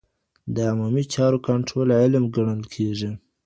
[0.55, 3.11] د عمومي چارو کنټرول علم ګڼل کېږي.